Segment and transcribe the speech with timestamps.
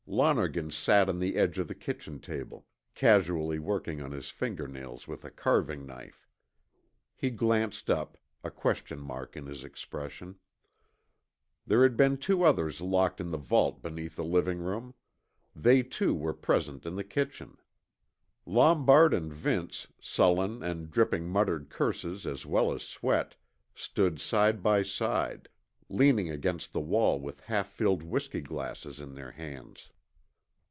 [0.07, 2.65] Lonergan sat on the edge of the kitchen table,
[2.95, 6.27] casually working on his fingernails with a carving knife.
[7.15, 10.35] He glanced up, a question mark in his expression.
[11.65, 14.95] There had been two others locked in the vault beneath the living room.
[15.55, 17.55] They, too, were present in the kitchen.
[18.45, 23.37] Lombard and Vince, sullen, and dripping muttered curses as well as sweat,
[23.73, 25.47] stood side by side,
[25.87, 29.89] leaning against the wall with half filled whisky glasses in their hands.